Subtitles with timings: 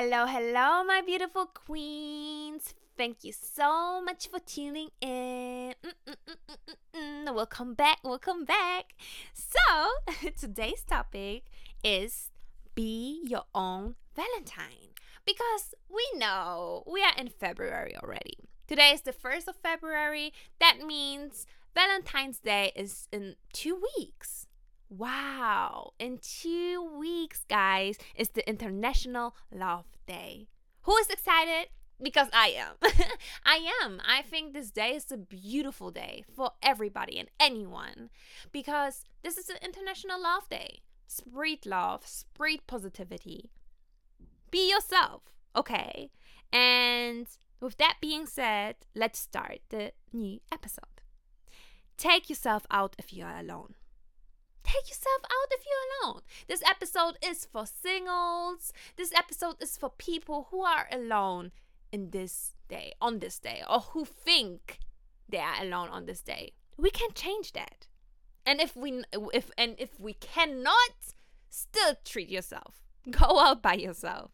[0.00, 2.72] Hello, hello, my beautiful queens.
[2.96, 5.74] Thank you so much for tuning in.
[5.82, 7.34] Mm-mm-mm-mm-mm.
[7.34, 8.94] Welcome back, welcome back.
[9.34, 11.46] So, today's topic
[11.82, 12.30] is
[12.76, 14.94] be your own Valentine
[15.26, 18.38] because we know we are in February already.
[18.68, 20.32] Today is the 1st of February.
[20.60, 24.46] That means Valentine's Day is in two weeks.
[24.90, 30.48] Wow, in two weeks, guys, is the International Love Day.
[30.82, 31.68] Who is excited?
[32.02, 32.90] Because I am.
[33.44, 34.00] I am.
[34.06, 38.08] I think this day is a beautiful day for everybody and anyone
[38.50, 40.80] because this is an International Love Day.
[41.06, 43.50] Spread love, spread positivity.
[44.50, 45.22] Be yourself,
[45.54, 46.10] okay?
[46.50, 47.26] And
[47.60, 51.02] with that being said, let's start the new episode.
[51.98, 53.74] Take yourself out if you are alone
[54.68, 56.22] take yourself out if you're alone.
[56.46, 58.72] This episode is for singles.
[58.96, 61.52] This episode is for people who are alone
[61.90, 64.78] in this day, on this day, or who think
[65.28, 66.52] they are alone on this day.
[66.76, 67.86] We can change that.
[68.44, 69.02] And if we
[69.32, 71.14] if and if we cannot,
[71.48, 72.82] still treat yourself.
[73.10, 74.30] Go out by yourself.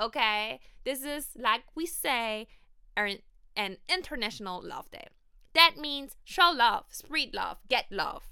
[0.00, 0.60] Okay?
[0.84, 2.48] This is like we say
[2.96, 3.18] an,
[3.56, 5.06] an international love day.
[5.54, 8.31] That means show love, spread love, get love.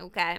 [0.00, 0.38] Okay?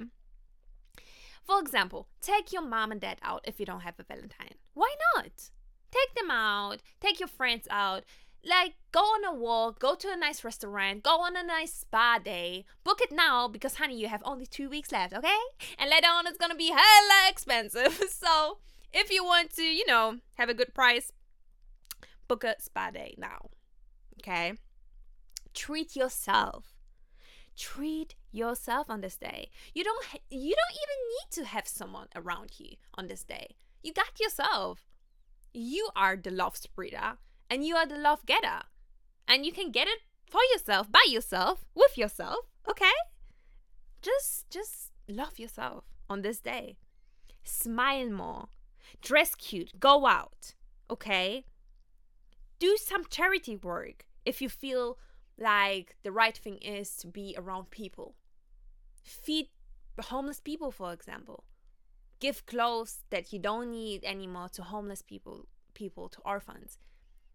[1.44, 4.56] For example, take your mom and dad out if you don't have a Valentine.
[4.74, 5.50] Why not?
[5.92, 8.04] Take them out, take your friends out.
[8.46, 12.20] Like, go on a walk, go to a nice restaurant, go on a nice spa
[12.24, 12.66] day.
[12.84, 15.38] Book it now because, honey, you have only two weeks left, okay?
[15.80, 17.94] And later on, it's gonna be hella expensive.
[18.10, 18.60] so,
[18.94, 21.12] if you want to, you know, have a good price,
[22.28, 23.50] book a spa day now,
[24.22, 24.54] okay?
[25.54, 26.77] Treat yourself
[27.58, 29.50] treat yourself on this day.
[29.74, 33.56] You don't you don't even need to have someone around you on this day.
[33.84, 34.86] You got yourself.
[35.54, 37.18] You are the love spreader
[37.50, 38.62] and you are the love getter.
[39.28, 42.98] And you can get it for yourself, by yourself, with yourself, okay?
[44.02, 46.78] Just just love yourself on this day.
[47.44, 48.48] Smile more.
[49.02, 49.80] Dress cute.
[49.80, 50.54] Go out.
[50.90, 51.46] Okay?
[52.60, 54.98] Do some charity work if you feel
[55.38, 58.16] like the right thing is to be around people.
[59.04, 59.48] Feed
[60.00, 61.44] homeless people, for example.
[62.20, 66.80] Give clothes that you don't need anymore to homeless people, people to orphans,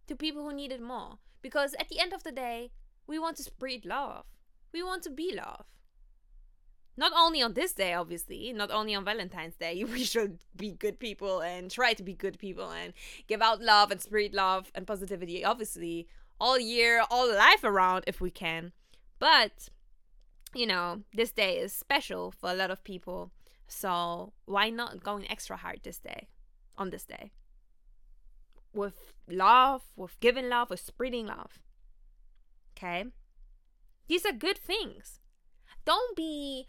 [0.08, 1.18] to people who need it more.
[1.40, 2.70] Because at the end of the day,
[3.06, 4.24] we want to spread love.
[4.72, 5.66] We want to be love.
[6.96, 10.98] Not only on this day, obviously, not only on Valentine's Day, we should be good
[10.98, 12.92] people and try to be good people and
[13.26, 16.06] give out love and spread love and positivity, obviously,
[16.42, 18.72] all year, all life around if we can.
[19.20, 19.68] But,
[20.52, 23.30] you know, this day is special for a lot of people.
[23.68, 26.26] So why not going extra hard this day,
[26.76, 27.30] on this day?
[28.74, 31.60] With love, with giving love, with spreading love.
[32.76, 33.04] Okay?
[34.08, 35.20] These are good things.
[35.84, 36.66] Don't be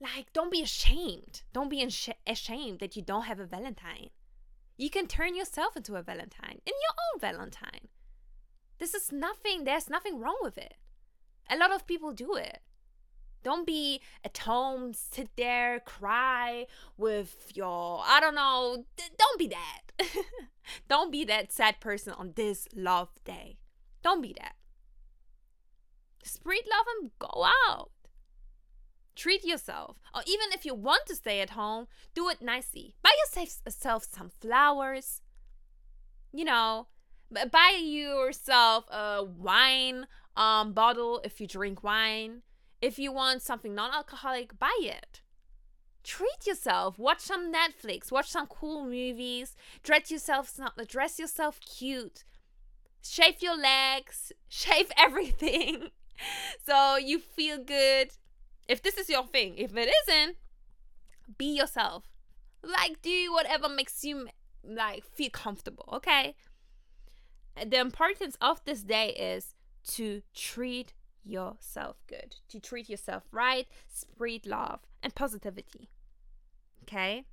[0.00, 1.42] like, don't be ashamed.
[1.52, 1.82] Don't be
[2.24, 4.10] ashamed that you don't have a Valentine.
[4.76, 7.88] You can turn yourself into a Valentine, in your own Valentine.
[8.82, 10.74] This is nothing, there's nothing wrong with it.
[11.48, 12.58] A lot of people do it.
[13.44, 16.66] Don't be at home, sit there, cry
[16.96, 18.84] with your, I don't know,
[19.16, 19.82] don't be that.
[20.88, 23.58] don't be that sad person on this love day.
[24.02, 24.56] Don't be that.
[26.24, 27.92] Spread love and go out.
[29.14, 30.00] Treat yourself.
[30.12, 32.96] Or even if you want to stay at home, do it nicely.
[33.00, 35.22] Buy yourself some flowers.
[36.32, 36.88] You know,
[37.50, 40.06] buy yourself a wine
[40.36, 42.42] um bottle if you drink wine.
[42.80, 45.22] If you want something non-alcoholic, buy it.
[46.02, 46.98] Treat yourself.
[46.98, 48.10] Watch some Netflix.
[48.10, 49.54] Watch some cool movies.
[49.82, 50.52] Dress yourself
[50.88, 52.24] dress yourself cute.
[53.02, 54.32] Shave your legs.
[54.48, 55.90] Shave everything.
[56.66, 58.10] so you feel good.
[58.68, 60.36] If this is your thing, if it isn't,
[61.38, 62.04] be yourself.
[62.62, 64.28] Like do whatever makes you
[64.64, 66.34] like feel comfortable, okay?
[67.56, 69.54] The importance of this day is
[69.88, 70.94] to treat
[71.24, 75.90] yourself good, to treat yourself right, spread love and positivity.
[76.82, 77.24] Okay?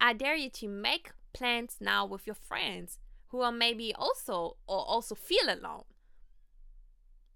[0.00, 4.84] I dare you to make plans now with your friends who are maybe also or
[4.86, 5.84] also feel alone.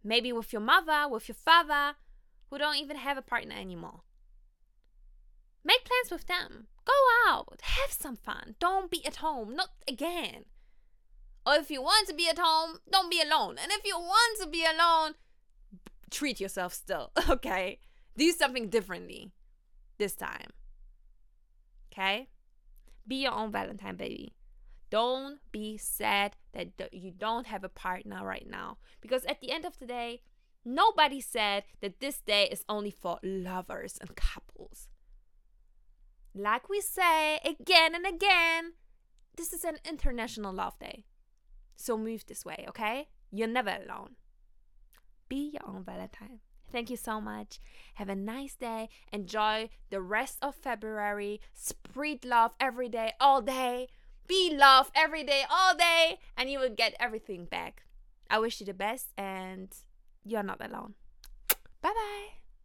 [0.05, 1.97] Maybe with your mother, with your father,
[2.51, 4.03] who don't even have a partner anymore.
[5.65, 6.69] Make plans with them.
[6.85, 6.93] Go
[7.29, 8.55] out, have some fun.
[8.59, 10.45] Don't be at home, not again.
[11.49, 13.57] Or if you want to be at home, don't be alone.
[13.59, 15.15] And if you want to be alone,
[16.11, 17.79] treat yourself still, okay?
[18.19, 19.33] Do something differently
[19.97, 20.51] this time.
[21.91, 22.29] Okay?
[23.07, 24.35] Be your own Valentine, baby.
[24.91, 28.77] Don't be sad that you don't have a partner right now.
[29.01, 30.21] Because at the end of the day,
[30.67, 34.89] nobody said that this day is only for lovers and couples.
[36.35, 38.75] Like we say again and again,
[39.35, 41.07] this is an international love day.
[41.79, 43.07] So move this way, okay?
[43.31, 44.17] You're never alone.
[45.29, 46.41] Be your own Valentine.
[46.73, 47.61] Thank you so much.
[47.95, 48.89] Have a nice day.
[49.13, 51.41] Enjoy the rest of February.
[51.55, 53.89] Spread love every day, all day.
[54.27, 57.85] Be love every day, all day, and you will get everything back.
[58.29, 59.75] I wish you the best, and
[60.25, 60.95] you're not alone.
[61.81, 62.38] Bye bye.